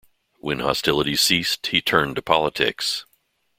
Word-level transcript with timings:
When 0.39 0.61
hostilities 0.61 1.21
ceased 1.21 1.67
he 1.67 1.79
turned 1.79 2.15
to 2.15 2.23
politics. 2.23 3.05